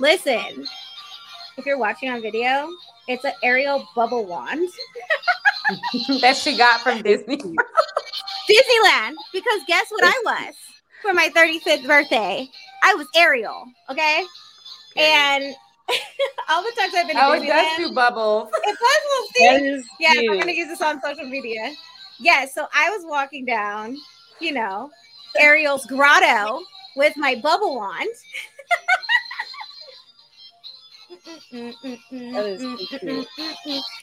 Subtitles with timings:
[0.00, 0.66] Listen,
[1.56, 2.68] if you're watching on video,
[3.08, 4.68] it's an Ariel bubble wand
[6.20, 7.36] that she got from Disney.
[7.36, 9.14] Disneyland.
[9.32, 10.54] Because guess what I was
[11.02, 12.48] for my 35th birthday?
[12.82, 13.64] I was Ariel.
[13.90, 14.24] Okay.
[14.96, 15.54] And
[16.48, 18.48] all the times I've been to Oh, it Disneyland, does do bubbles.
[18.64, 19.88] it does see.
[20.00, 20.32] Yeah, cute.
[20.32, 21.74] I'm gonna use this on social media.
[22.18, 23.96] Yeah, so I was walking down,
[24.40, 24.90] you know,
[25.40, 26.60] Ariel's grotto
[26.96, 28.08] with my bubble wand.
[31.52, 33.26] That is cute.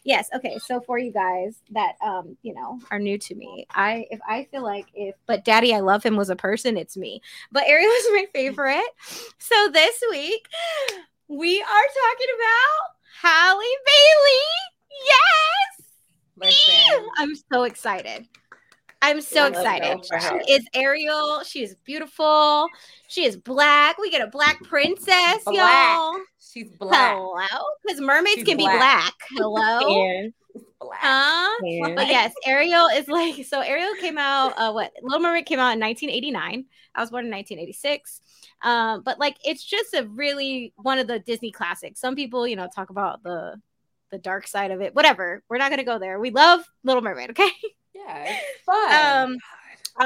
[0.04, 4.06] yes okay so for you guys that um you know are new to me i
[4.12, 7.22] if i feel like if but daddy i love him was a person it's me
[7.52, 8.90] but ariel is my favorite
[9.38, 10.48] so this week
[11.28, 14.46] we are talking about Halle Bailey.
[15.06, 15.86] Yes.
[16.38, 18.28] Listen, I'm so excited.
[19.02, 20.00] I'm so excited.
[20.00, 20.42] that for her.
[20.46, 21.42] She is Ariel.
[21.44, 22.68] She is beautiful.
[23.08, 23.98] She is black.
[23.98, 25.56] We get a black princess, Black.
[25.56, 26.20] y'all.
[26.40, 27.16] she's black.
[27.16, 27.64] Hello.
[27.84, 28.78] Because mermaids She's can be black.
[28.80, 29.14] black.
[29.32, 30.30] Hello.
[30.82, 31.00] Black.
[31.02, 31.50] Huh?
[31.94, 33.60] But yes, Ariel is like so.
[33.60, 34.54] Ariel came out.
[34.58, 36.66] Uh, what Little Mermaid came out in 1989.
[36.96, 38.22] I was born in 1986.
[38.62, 42.00] Um, but like it's just a really one of the Disney classics.
[42.00, 43.56] Some people, you know, talk about the
[44.10, 44.96] the dark side of it.
[44.96, 45.44] Whatever.
[45.50, 46.18] We're not gonna go there.
[46.18, 47.32] We love Little Mermaid.
[47.32, 47.50] Okay.
[47.94, 49.32] yeah, it's fun.
[49.32, 49.38] Um,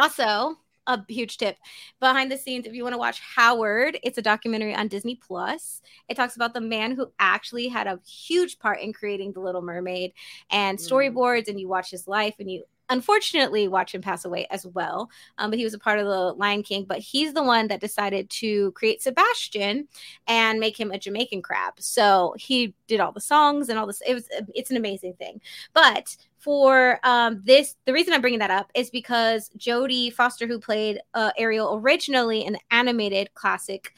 [0.01, 1.57] Also, a huge tip
[1.99, 5.81] behind the scenes if you want to watch Howard, it's a documentary on Disney Plus.
[6.09, 9.61] It talks about the man who actually had a huge part in creating The Little
[9.61, 10.13] Mermaid
[10.49, 10.81] and Mm.
[10.91, 15.09] storyboards, and you watch his life and you unfortunately watch him pass away as well.
[15.37, 17.79] Um, but he was a part of the Lion King, but he's the one that
[17.79, 19.87] decided to create Sebastian
[20.27, 21.75] and make him a Jamaican crab.
[21.79, 24.01] So he did all the songs and all this.
[24.05, 25.39] It was it's an amazing thing.
[25.73, 30.59] But for um, this, the reason I'm bringing that up is because Jodie Foster, who
[30.59, 33.93] played uh, Ariel originally in the animated classic,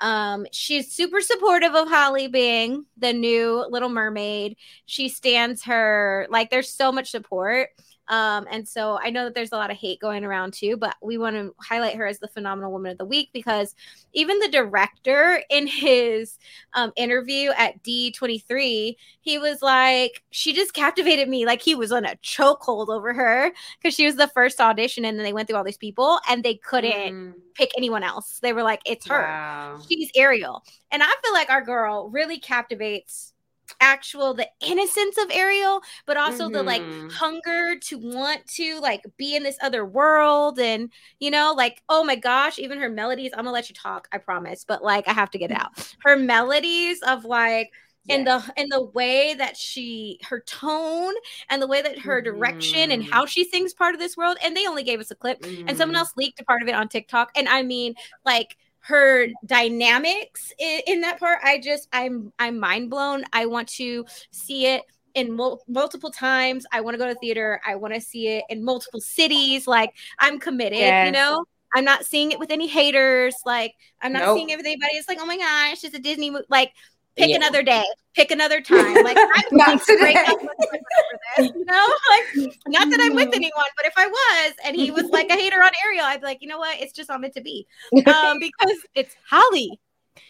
[0.00, 4.56] um, she's super supportive of Halle being the new Little Mermaid.
[4.86, 7.70] She stands her like there's so much support.
[8.08, 10.96] Um, and so I know that there's a lot of hate going around too, but
[11.02, 13.74] we want to highlight her as the phenomenal woman of the week because
[14.12, 16.38] even the director in his
[16.74, 21.46] um, interview at D23, he was like, she just captivated me.
[21.46, 25.18] Like he was on a chokehold over her because she was the first audition, and
[25.18, 28.38] then they went through all these people and they couldn't Mm, pick anyone else.
[28.40, 29.22] They were like, it's her.
[29.22, 29.78] Wow.
[29.88, 30.64] She's Ariel.
[30.90, 33.32] And I feel like our girl really captivates
[33.80, 37.10] actual the innocence of Ariel, but also the like Mhm.
[37.10, 42.04] hunger to want to like be in this other world and you know like oh
[42.04, 45.12] my gosh, even her melodies, I'm to let you talk, I promise, but like I
[45.12, 45.70] have to get it out.
[46.00, 47.70] Her melodies of like
[48.08, 48.24] in Yes.
[48.24, 51.12] the in the way that she her tone
[51.50, 53.08] and the way that her direction and Mhm.
[53.10, 55.76] how she sings part of this world and they only gave us a clip and
[55.76, 55.98] someone Mhm.
[55.98, 57.30] else leaked a part of it on TikTok.
[57.36, 58.56] And I mean, like
[58.88, 63.24] her dynamics in, in that part, I just I'm I'm mind blown.
[63.32, 64.82] I want to see it
[65.14, 66.64] in mul- multiple times.
[66.72, 67.60] I want to go to theater.
[67.66, 69.66] I want to see it in multiple cities.
[69.66, 71.06] Like I'm committed.
[71.06, 71.44] You know.
[71.74, 73.36] I'm not seeing it with any haters.
[73.44, 74.38] Like I'm not Nope.
[74.38, 74.94] seeing it with anybody.
[74.94, 76.46] It's like, oh my gosh, it's a Disney movie.
[76.48, 76.72] Like,
[77.18, 77.36] pick Yeah.
[77.36, 77.84] another day,
[78.14, 78.94] pick another time.
[79.04, 80.50] Like I'm Not to break up with
[81.38, 84.90] this, you know, like not that I'm with anyone, but if I was and he
[84.90, 86.80] was like a hater on Ariel, I'd be like, you know what?
[86.80, 87.66] It's just not meant to be.
[88.06, 89.78] Um, because it's Halle.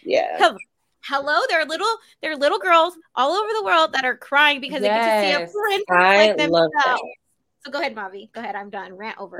[0.03, 0.53] yeah.
[1.05, 4.59] Hello, there are little there are little girls all over the world that are crying
[4.59, 5.53] because they get to see a Yes.
[5.53, 6.73] princess I like themselves.
[6.73, 6.97] that.
[7.65, 8.31] So go ahead, Mavi.
[8.33, 8.55] Go ahead.
[8.55, 8.93] I'm done.
[8.97, 9.39] Rant over.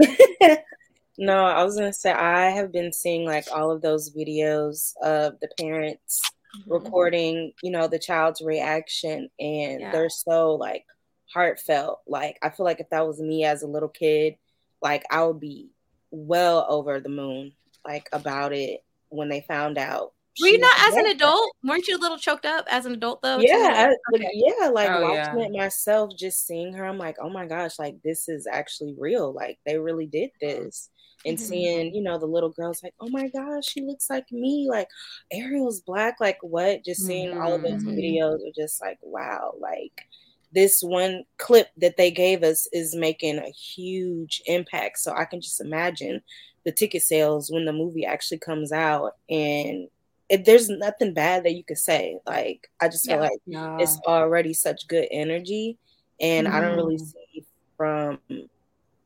[1.17, 5.37] No, I was gonna say I have been seeing like all of those videos of
[5.41, 6.21] the parents
[6.57, 6.71] Mm-hmm.
[6.71, 9.91] recording, you know, the child's reaction, and Yeah.
[9.91, 10.83] they're so like
[11.31, 11.99] heartfelt.
[12.07, 14.35] Like I feel like if that was me as a little kid,
[14.81, 15.69] like I would be
[16.11, 17.53] well over the moon,
[17.85, 20.13] like about it when they found out.
[20.41, 21.15] Were you not as an pregnant.
[21.17, 21.51] adult?
[21.65, 23.39] Weren't you a little choked up as an adult though?
[23.39, 24.31] Yeah, I, okay.
[24.33, 25.45] yeah, like Oh, watching yeah.
[25.45, 29.33] it myself, just seeing her, I'm like, oh my gosh, like this is actually real.
[29.33, 30.89] Like they really did this.
[31.25, 31.39] And Mhm.
[31.39, 34.67] seeing, you know, the little girls like, oh my gosh, she looks like me.
[34.69, 34.87] Like
[35.31, 36.17] Ariel's black.
[36.19, 36.85] Like what?
[36.85, 37.97] Just seeing all of those Mhm.
[37.97, 40.07] videos are just like, wow, like
[40.51, 44.99] this one clip that they gave us is making a huge impact.
[44.99, 46.21] So I can just imagine
[46.65, 49.87] the ticket sales when the movie actually comes out and
[50.29, 52.17] it, there's nothing bad that you could say.
[52.27, 53.21] Like I just feel Yeah.
[53.21, 53.77] like No.
[53.79, 55.77] it's already such good energy
[56.21, 56.99] and i don't really Mhm.
[56.99, 57.45] see
[57.77, 58.19] from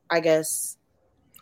[0.09, 0.77] i guess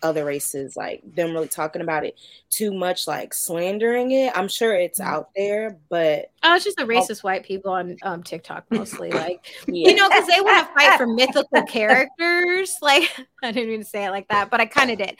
[0.03, 2.17] other races, like them really talking about it
[2.49, 4.31] too much, like slandering it.
[4.35, 5.05] I'm sure it's Mm.
[5.05, 9.09] out there, but Oh, it's just the racist white people on um, TikTok mostly.
[9.21, 9.89] Like, yeah.
[9.89, 12.75] you know, because they want to fight for mythical characters.
[12.81, 13.03] Like,
[13.43, 15.15] I didn't even say it like that, but I kind of did.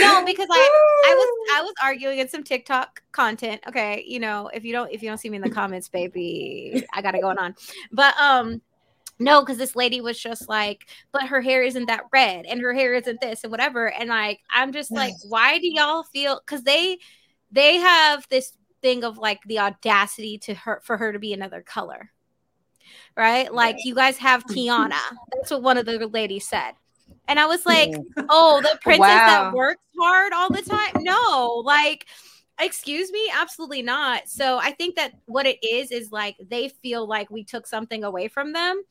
[0.00, 3.62] No, because I, I was, I was arguing in some TikTok content.
[3.68, 6.84] Okay, you know, if you don't, if you don't see me in the comments, baby,
[6.92, 7.54] I got it going on.
[7.92, 8.60] But um,
[9.18, 12.74] no, because this lady was just like, but her hair isn't that red, and her
[12.74, 13.90] hair isn't this, and whatever.
[13.92, 16.40] And like, I'm just like, why do y'all feel?
[16.44, 16.98] Because they,
[17.50, 18.52] they have this
[18.82, 22.10] thing of like the audacity to her for her to be another color
[23.16, 25.00] right like you guys have tiana
[25.32, 26.72] that's what one of the ladies said
[27.26, 27.90] and i was like
[28.28, 29.26] oh the princess Wow.
[29.26, 32.06] that works hard all the time no like
[32.58, 37.06] excuse me absolutely not so i think that what it is is like they feel
[37.06, 38.82] like we took something away from them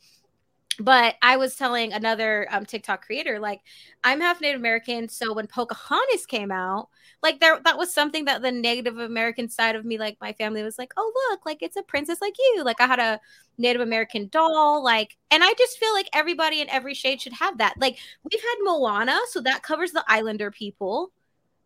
[0.79, 3.62] but I was telling another um, TikTok creator, like,
[4.03, 5.07] I'm half Native American.
[5.07, 6.89] So when Pocahontas came out,
[7.23, 10.63] like, there, that was something that the Native American side of me, like, my family
[10.63, 12.63] was like, oh, look, like, it's a princess like you.
[12.63, 13.19] Like, I had a
[13.57, 14.83] Native American doll.
[14.83, 17.75] Like, and I just feel like everybody in every shade should have that.
[17.79, 17.97] Like,
[18.29, 21.11] we've had Moana, so that covers the Islander people.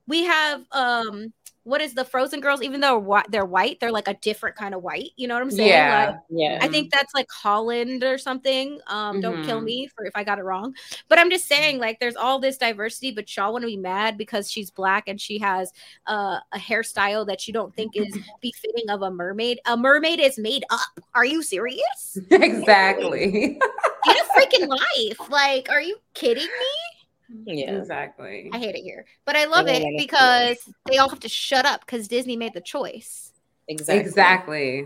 [0.07, 1.33] We have, um,
[1.69, 2.61] what is the Frozen Girls?
[2.63, 5.11] Even though they're white, they're like a different kind of white.
[5.17, 5.69] You know what I'm saying?
[5.69, 6.07] Yeah.
[6.07, 6.59] Like, yeah.
[6.61, 8.79] I think that's like Holland or something.
[8.87, 9.65] Um, don't kill Mhm.
[9.65, 10.73] me for if I got it wrong.
[11.07, 14.17] But I'm just saying, like, there's all this diversity, but y'all want to be mad
[14.17, 15.71] because she's black and she has
[16.07, 19.59] uh, a hairstyle that you don't think is befitting of a mermaid.
[19.67, 20.99] A mermaid is made up.
[21.13, 22.17] Are you serious?
[22.31, 23.59] exactly.
[24.05, 25.29] Get a freaking life.
[25.29, 26.98] Like, are you kidding me?
[27.45, 27.77] Yeah.
[27.77, 28.49] Exactly.
[28.53, 31.81] I hate it here, but I love it because they all have to shut up
[31.81, 33.33] because Disney made the choice.
[33.67, 33.99] Exactly.
[33.99, 34.81] Exactly.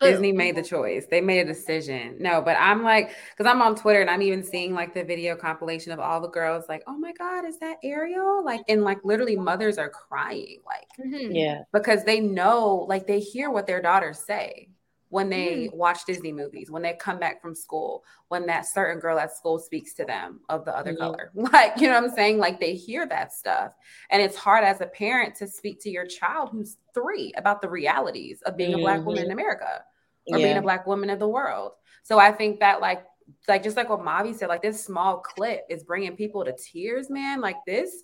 [0.00, 0.10] Boom.
[0.12, 1.06] Disney made the choice.
[1.10, 2.16] They made a decision.
[2.20, 5.36] No, but I'm like, because I'm on Twitter and I'm even seeing like the video
[5.36, 8.42] compilation of all the girls, like, oh my God, is that Ariel?
[8.42, 11.34] Like, and like literally mothers are crying, like, Mhm.
[11.34, 11.62] Yeah.
[11.72, 14.70] because they know, like, they hear what their daughters say
[15.10, 19.18] when they watch Disney movies, when they come back from school, when that certain girl
[19.18, 20.98] at school speaks to them of the other Mhm.
[20.98, 21.30] color.
[21.52, 22.38] Like, you know what I'm saying?
[22.38, 23.72] Like, they hear that stuff.
[24.10, 27.68] And it's hard as a parent to speak to your child who's three about the
[27.68, 29.84] realities of being a Black woman in America
[30.26, 31.72] or being a black woman of the world.
[32.04, 33.04] So I think that like
[33.48, 37.10] like just like what Mavi said, like this small clip is bringing people to tears,
[37.10, 37.40] man.
[37.40, 38.00] Like this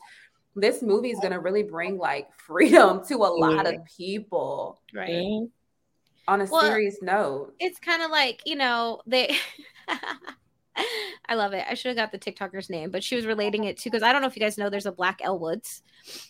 [0.55, 3.73] this movie is gonna really bring like freedom to a lot Yeah.
[3.73, 5.49] of people Right.
[6.29, 7.55] On a Well, serious note.
[7.61, 9.37] it's kind of like you know they
[11.29, 13.79] i love it i should have got the tiktoker's name but she was relating it
[13.79, 15.83] to because i don't know if you guys know there's a black Elle Woods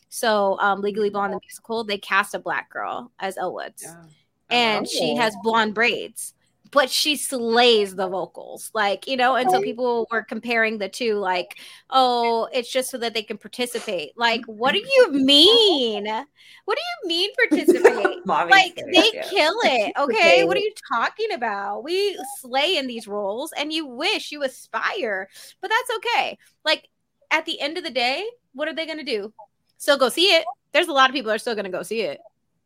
[0.08, 4.04] so um legally blonde the musical they cast a black girl as Elle Woods Yeah.
[4.50, 5.20] and she Oh.
[5.20, 6.34] has blonde braids
[6.70, 11.14] but she slays the vocals like you know and so people were comparing the two
[11.14, 11.58] like
[11.90, 14.12] oh it's just so that they can participate.
[14.16, 16.04] Like what do you mean?
[16.04, 18.18] What do you mean participate?
[18.26, 20.44] Like they kill it okay Okay.
[20.44, 21.84] what are you talking about?
[21.84, 25.28] We slay in these roles and you wish you aspire
[25.60, 26.38] but that's okay.
[26.64, 26.88] Like
[27.30, 28.24] at the end of the day
[28.54, 29.32] what are they going to do?
[29.78, 30.44] Still go see it.
[30.72, 32.20] There's a lot of people that are still going to go see it.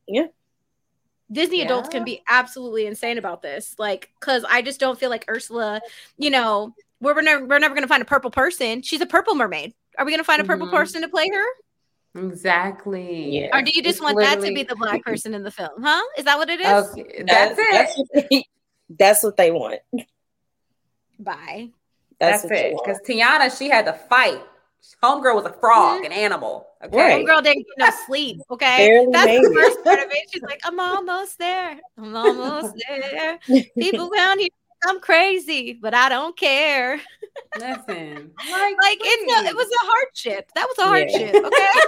[0.07, 0.27] Yeah.
[1.33, 5.25] Disney adults can be absolutely insane about this like because i just don't feel like
[5.31, 5.81] ursula
[6.19, 9.07] you know we're, we're never, we're never going to find a purple person she's a
[9.07, 10.73] purple mermaid are we going to find a purple Mhm.
[10.73, 11.45] person to play her
[12.29, 13.39] Exactly.
[13.39, 13.57] Yeah.
[13.57, 15.81] or do you just It's want that to be the black person in the film
[15.83, 17.67] huh is that what it is Okay, that's it.
[17.73, 18.45] That's what they,
[18.99, 19.79] that's what they want.
[21.21, 21.69] bye
[22.19, 22.75] That's, That's, it.
[22.77, 24.43] Because Tiana, she had to fight.
[25.03, 26.07] Homegirl was a frog, mm-hmm.
[26.07, 26.67] an animal.
[26.85, 26.97] Okay.
[26.97, 27.27] Right.
[27.27, 28.41] Homegirl didn't get no sleep.
[28.51, 29.55] Okay, Barely that's made the it.
[29.55, 30.29] first part of it.
[30.33, 31.79] She's like, "I'm almost there.
[31.97, 33.39] I'm almost there.
[33.79, 34.49] People around here,
[34.87, 37.01] I'm crazy, but I don't care.
[37.59, 40.51] Listen, Like it's a, it was a hardship.
[40.55, 41.35] That was a hardship.
[41.35, 41.81] Okay,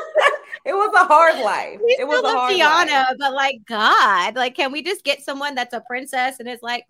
[0.67, 1.81] it was a hard life.
[1.85, 3.17] we it was still a hard Tiana, life.
[3.19, 6.85] but like God, like can we just get someone that's a princess and is like,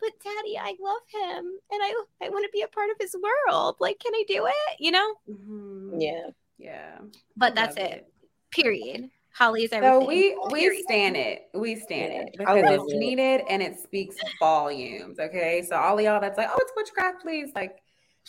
[0.00, 3.14] but Daddy, I love him and I I want to be a part of his
[3.14, 3.76] world.
[3.80, 4.76] Like, can I do it?
[4.78, 5.14] You know?
[5.30, 5.94] Mhm.
[5.98, 6.26] Yeah.
[6.58, 6.98] yeah.
[7.36, 8.12] But that's Love it.
[8.50, 9.10] Period.
[9.32, 10.00] Halle is everything.
[10.02, 10.82] So we we Period.
[10.84, 11.48] stand it.
[11.54, 12.98] We stand Yeah, it I because love it's it.
[12.98, 15.20] needed and it speaks volumes.
[15.20, 17.76] Okay, so all of y'all that's like, oh, it's witchcraft, please, like,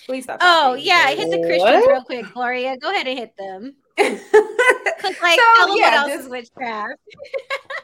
[0.05, 0.38] please stop.
[0.41, 1.48] Oh talking, yeah, because- hit the What?
[1.48, 2.77] Christians real quick, Gloria.
[2.77, 3.75] Go ahead and hit them.
[3.98, 7.00] Cause like, So, tell them yeah, what else just- is witchcraft.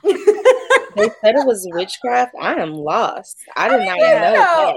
[0.97, 2.35] They said it was witchcraft.
[2.39, 3.37] I am lost.
[3.55, 4.19] I did not yeah.
[4.19, 4.73] know No.
[4.73, 4.75] that.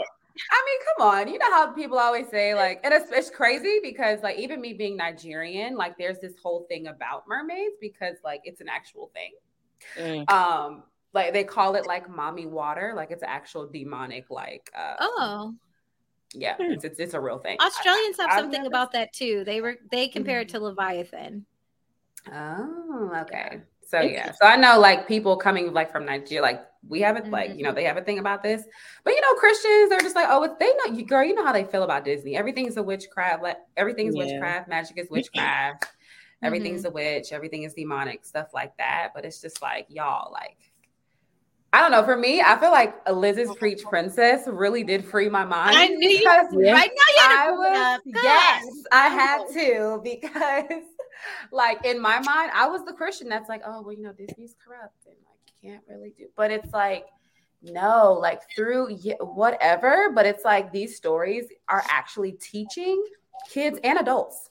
[0.53, 1.29] I mean, come on.
[1.33, 4.73] You know how people always say, like, and it's, it's crazy because, like, even me
[4.73, 9.33] being Nigerian, like, there's this whole thing about mermaids because, like, it's an actual thing.
[9.99, 10.31] Mm.
[10.31, 15.55] Um, like they call it like mommy water, like it's actual demonic, like, uh, Oh,
[16.35, 16.71] Yeah, Hmm.
[16.71, 17.59] it's, it's it's a real thing.
[17.61, 19.43] Australians have I've something never- about that too.
[19.45, 21.45] They were they compare it to Leviathan.
[22.33, 23.62] Oh, okay.
[23.91, 27.29] So yeah, so I know like people coming like from Nigeria, like we have it,
[27.31, 27.59] like Mm-hmm.
[27.59, 28.63] you know they have a thing about this,
[29.03, 31.45] but you know Christians they're just like, oh, it's, they know you, girl, you know
[31.45, 32.37] how they feel about Disney.
[32.37, 34.25] Everything's a witchcraft, like everything's Yeah.
[34.27, 36.47] witchcraft, magic is witchcraft, Mm-hmm.
[36.47, 39.11] everything's a witch, everything is demonic, stuff like that.
[39.13, 40.57] But it's just like y'all, like
[41.73, 42.05] I don't know.
[42.05, 45.77] For me, I feel like Liz's preach princess really did free my mind.
[45.77, 46.29] I knew you-.
[46.73, 48.01] Right now, you had I to it was.
[48.23, 50.83] Yes, I had to because,
[51.53, 54.55] like, in my mind, I was the Christian that's like, oh, well, you know, Disney's
[54.65, 56.27] corrupt and like you can't really do.
[56.37, 57.07] But it's like,
[57.62, 60.11] no, like through whatever.
[60.15, 63.03] But it's like these stories are actually teaching
[63.49, 64.50] kids and adults.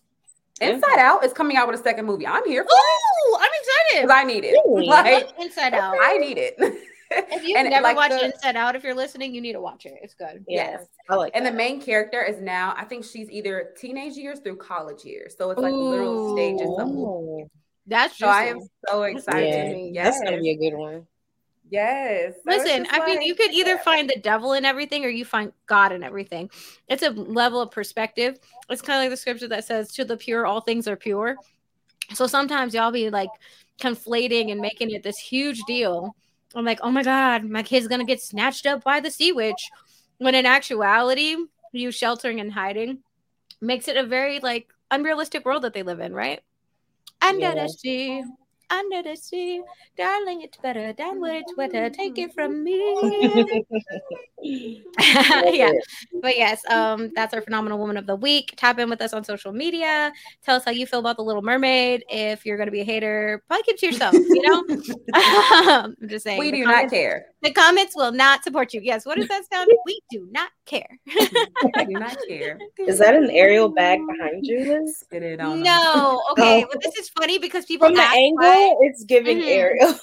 [0.61, 0.71] Yeah.
[0.71, 2.27] Inside Out is coming out with a second movie.
[2.27, 4.09] I'm here for it I'm excited.
[4.11, 4.55] I need it.
[4.65, 4.87] Really?
[4.87, 5.95] Like, Inside Out.
[6.01, 6.55] I need it.
[7.11, 9.61] If you've And, never like, watched the- Inside Out, if you're listening, you need to
[9.61, 9.95] watch it.
[10.01, 10.45] It's good.
[10.47, 10.85] Yeah, Yes.
[11.09, 14.57] I like And the main character is now, I think she's either teenage years through
[14.57, 15.35] college years.
[15.37, 17.49] So it's like literal stages of
[17.87, 19.77] That's So I am so excited.
[19.77, 20.05] yeah, Yes.
[20.19, 21.07] that's gonna be a good one.
[21.71, 22.33] yes.
[22.45, 25.91] Listen, I mean, you could either find the devil in everything or you find God
[25.91, 26.49] in everything.
[26.87, 28.37] It's a level of perspective.
[28.69, 31.37] It's kind of like the scripture that says, To the pure, all things are pure.
[32.13, 33.29] So sometimes y'all be like
[33.79, 36.15] conflating and making it this huge deal.
[36.55, 39.69] I'm like, oh my God, my kid's gonna get snatched up by the sea witch.
[40.17, 41.35] When in actuality,
[41.71, 42.99] you sheltering and hiding
[43.61, 46.41] makes it a very like unrealistic world that they live in, right?
[47.21, 47.67] Under Yeah.
[48.69, 49.61] Under the sea,
[49.97, 51.89] darling, it's better than what it's wetter.
[51.89, 52.79] Take it from me.
[54.41, 55.71] yeah,
[56.21, 58.53] but yes, um, that's our phenomenal woman of the week.
[58.55, 60.11] Tap in with us on social media.
[60.43, 62.03] Tell us how you feel about the Little Mermaid.
[62.09, 64.13] If you're gonna be a hater, probably keep to yourself.
[64.13, 64.63] You know,
[65.13, 66.39] I'm just saying.
[66.39, 67.25] we do not care.
[67.41, 68.81] The comments will not support you.
[68.81, 69.05] Yes.
[69.05, 69.69] What does that sound?
[69.85, 70.99] we do not care.
[71.77, 72.57] We do not care.
[72.79, 74.99] Is that an Ariel bag behind you, Liz?
[74.99, 75.63] Spit it on them.
[75.63, 76.21] No.
[76.31, 76.63] Okay.
[76.65, 76.67] Oh.
[76.69, 79.47] Well, this is funny because people From the ask angle, why- it's giving Mhm.
[79.47, 79.99] Ariel.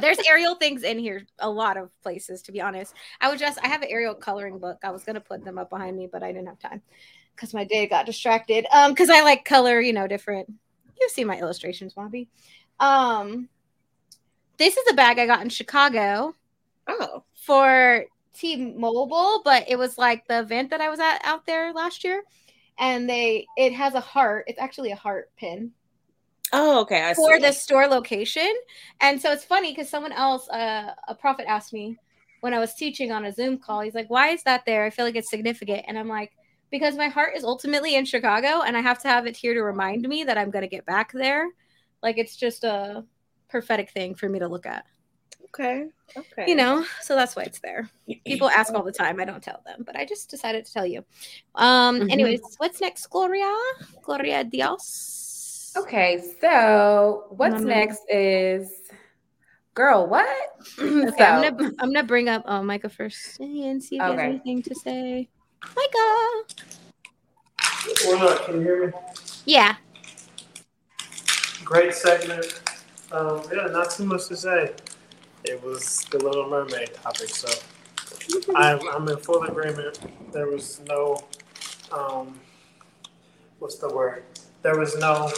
[0.00, 3.58] there's Ariel things in here a lot of places to be honest i was just
[3.62, 6.22] i have an Ariel coloring book i was gonna put them up behind me but
[6.22, 6.80] i didn't have time
[7.36, 10.50] because my day got distracted um because i like color you know different
[10.98, 12.26] you see my illustrations bobby
[12.80, 13.50] um
[14.56, 16.34] this is a bag i got in chicago
[16.86, 21.70] Oh, for t-mobile but it was like the event that i was at out there
[21.74, 22.22] last year
[22.78, 25.70] and they it has a heart it's actually a heart pin
[26.52, 27.02] oh, okay.
[27.02, 27.42] I for see.
[27.42, 28.52] the store location.
[29.00, 31.96] And so it's funny because someone else, uh, a prophet asked me
[32.40, 34.84] when I was teaching on a Zoom call, he's like, Why is that there?
[34.84, 35.84] I feel like it's significant.
[35.88, 36.32] And I'm like,
[36.70, 39.62] Because my heart is ultimately in Chicago and I have to have it here to
[39.62, 41.48] remind me that I'm going to get back there.
[42.02, 43.04] Like it's just a
[43.48, 44.84] prophetic thing for me to look at,
[45.54, 45.86] Okay.
[46.16, 46.44] Okay.
[46.46, 46.84] you know?
[47.00, 47.88] So that's why it's there.
[48.26, 49.20] People ask all the time.
[49.20, 51.04] I don't tell them, but I just decided to tell you.
[51.54, 52.12] Um, Mhm.
[52.12, 53.52] anyways, what's next, Gloria?
[54.02, 55.72] Gloria Dios.
[55.76, 57.66] Okay, so what's Mama.
[57.66, 58.68] next is
[59.74, 60.28] girl, what?
[60.78, 64.18] Okay, I'm gonna I'm gonna bring up uh, Micah first and see if he has
[64.20, 65.28] anything to say.
[65.76, 66.44] Micah,
[68.06, 68.92] Or not, can you hear me?
[69.46, 69.76] yeah,
[71.64, 72.60] Great segment.
[73.12, 74.74] Um, yeah, not too much to say.
[75.44, 77.48] It was the Little Mermaid topic, so
[78.54, 79.98] I'm, I'm in full agreement.
[80.32, 81.18] There was no,
[81.90, 82.38] um,
[83.58, 84.22] what's the word?
[84.62, 85.32] There was no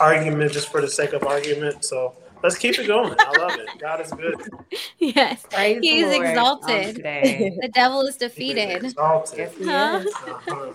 [0.00, 1.84] argument just for the sake of argument.
[1.84, 3.16] So let's keep it going.
[3.24, 3.78] I love it.
[3.78, 4.40] God is good.
[4.98, 5.46] yes.
[5.50, 6.96] Praise He the is Lord exalted.
[6.96, 8.84] The devil is He is defeated.
[8.84, 9.38] exalted.
[9.38, 10.02] Yes, he Huh?
[10.04, 10.14] is.
[10.14, 10.72] Uh-huh.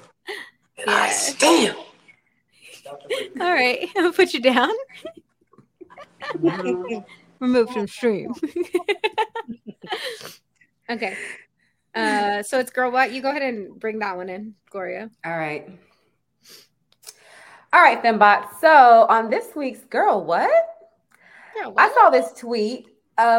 [0.78, 0.94] And Yeah.
[1.04, 1.78] I stand.
[3.42, 4.72] All right, I'll put you down.
[6.42, 7.06] Mhm.
[7.44, 8.34] Remove from stream.
[10.90, 11.18] okay.
[11.96, 12.90] Uh, so it's girl.
[12.90, 15.12] What you go ahead and bring that one in, Gloria.
[15.24, 15.70] All right.
[17.72, 18.60] All right, then, bot.
[18.60, 20.50] So on this week's girl, what?
[21.54, 22.88] Girl, I saw this tweet